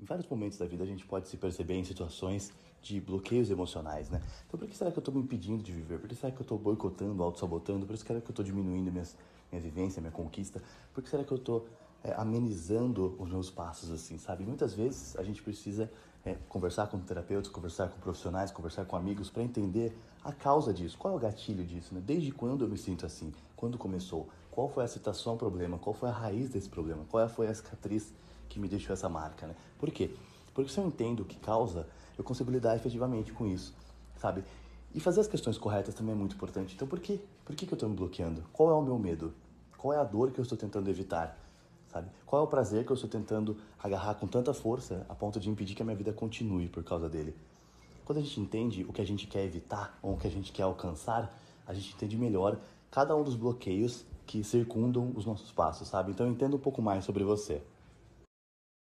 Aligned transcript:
em 0.00 0.04
vários 0.04 0.26
momentos 0.26 0.56
da 0.58 0.66
vida 0.66 0.82
a 0.82 0.86
gente 0.86 1.04
pode 1.04 1.28
se 1.28 1.36
perceber 1.36 1.74
em 1.74 1.84
situações 1.84 2.52
de 2.82 3.00
bloqueios 3.00 3.50
emocionais, 3.50 4.08
né? 4.08 4.22
Então 4.46 4.58
por 4.58 4.66
que 4.66 4.76
será 4.76 4.90
que 4.90 4.98
eu 4.98 5.02
estou 5.02 5.14
me 5.14 5.20
impedindo 5.20 5.62
de 5.62 5.72
viver? 5.72 5.98
Por 5.98 6.08
que 6.08 6.14
será 6.14 6.32
que 6.32 6.40
eu 6.40 6.42
estou 6.42 6.58
boicotando, 6.58 7.22
auto-sabotando? 7.22 7.86
Por 7.86 7.94
que 7.94 8.02
será 8.02 8.20
que 8.20 8.26
eu 8.26 8.32
estou 8.32 8.44
diminuindo 8.44 8.90
minhas, 8.90 9.16
minha 9.52 9.60
vivência, 9.60 10.00
minha 10.00 10.12
conquista? 10.12 10.62
Por 10.94 11.02
que 11.04 11.10
será 11.10 11.22
que 11.22 11.32
eu 11.32 11.36
estou 11.36 11.68
é, 12.02 12.12
amenizando 12.16 13.14
os 13.18 13.28
meus 13.28 13.50
passos 13.50 13.90
assim, 13.90 14.18
sabe? 14.18 14.44
Muitas 14.44 14.74
vezes 14.74 15.16
a 15.16 15.22
gente 15.22 15.42
precisa 15.42 15.90
é, 16.24 16.36
conversar 16.48 16.86
com 16.86 16.98
terapeutas, 16.98 17.50
conversar 17.50 17.88
com 17.88 17.98
profissionais, 18.00 18.50
conversar 18.50 18.84
com 18.84 18.96
amigos 18.96 19.30
para 19.30 19.42
entender 19.42 19.96
a 20.22 20.32
causa 20.32 20.72
disso, 20.72 20.98
qual 20.98 21.14
é 21.14 21.16
o 21.16 21.20
gatilho 21.20 21.64
disso, 21.64 21.94
né? 21.94 22.02
Desde 22.04 22.30
quando 22.30 22.64
eu 22.64 22.68
me 22.68 22.76
sinto 22.76 23.06
assim? 23.06 23.32
Quando 23.56 23.78
começou? 23.78 24.28
Qual 24.50 24.68
foi 24.68 24.84
a 24.84 24.88
situação, 24.88 25.36
problema? 25.36 25.78
Qual 25.78 25.94
foi 25.94 26.08
a 26.08 26.12
raiz 26.12 26.50
desse 26.50 26.68
problema? 26.68 27.04
Qual 27.08 27.26
foi 27.28 27.48
a 27.48 27.54
cicatriz 27.54 28.12
que 28.48 28.58
me 28.58 28.68
deixou 28.68 28.92
essa 28.92 29.08
marca, 29.08 29.46
né? 29.46 29.54
Por 29.78 29.90
quê? 29.90 30.14
Porque 30.52 30.70
se 30.70 30.78
eu 30.78 30.86
entendo 30.86 31.20
o 31.20 31.24
que 31.24 31.36
causa, 31.36 31.86
eu 32.18 32.24
consigo 32.24 32.50
lidar 32.50 32.76
efetivamente 32.76 33.32
com 33.32 33.46
isso, 33.46 33.74
sabe? 34.16 34.44
E 34.92 35.00
fazer 35.00 35.20
as 35.20 35.28
questões 35.28 35.56
corretas 35.56 35.94
também 35.94 36.12
é 36.12 36.18
muito 36.18 36.34
importante. 36.34 36.74
Então, 36.74 36.86
por 36.86 36.98
quê? 36.98 37.20
Por 37.44 37.54
que, 37.54 37.64
que 37.64 37.72
eu 37.72 37.76
estou 37.76 37.88
me 37.88 37.94
bloqueando? 37.94 38.44
Qual 38.52 38.70
é 38.70 38.74
o 38.74 38.82
meu 38.82 38.98
medo? 38.98 39.32
Qual 39.78 39.94
é 39.94 39.98
a 39.98 40.04
dor 40.04 40.32
que 40.32 40.40
eu 40.40 40.42
estou 40.42 40.58
tentando 40.58 40.90
evitar? 40.90 41.38
Sabe? 41.90 42.08
Qual 42.24 42.40
é 42.40 42.44
o 42.44 42.48
prazer 42.48 42.84
que 42.84 42.92
eu 42.92 42.94
estou 42.94 43.10
tentando 43.10 43.56
agarrar 43.82 44.14
com 44.14 44.26
tanta 44.26 44.54
força 44.54 45.04
a 45.08 45.14
ponto 45.14 45.40
de 45.40 45.50
impedir 45.50 45.74
que 45.74 45.82
a 45.82 45.84
minha 45.84 45.96
vida 45.96 46.12
continue 46.12 46.68
por 46.68 46.84
causa 46.84 47.08
dele? 47.08 47.34
Quando 48.04 48.18
a 48.18 48.20
gente 48.20 48.40
entende 48.40 48.84
o 48.84 48.92
que 48.92 49.00
a 49.00 49.06
gente 49.06 49.26
quer 49.26 49.44
evitar 49.44 49.98
ou 50.00 50.14
o 50.14 50.16
que 50.16 50.26
a 50.26 50.30
gente 50.30 50.52
quer 50.52 50.62
alcançar, 50.62 51.36
a 51.66 51.74
gente 51.74 51.92
entende 51.94 52.16
melhor 52.16 52.58
cada 52.90 53.16
um 53.16 53.24
dos 53.24 53.34
bloqueios 53.34 54.04
que 54.24 54.44
circundam 54.44 55.12
os 55.16 55.26
nossos 55.26 55.50
passos, 55.50 55.88
sabe? 55.88 56.12
Então 56.12 56.28
entenda 56.28 56.54
um 56.54 56.60
pouco 56.60 56.80
mais 56.80 57.04
sobre 57.04 57.24
você. 57.24 57.60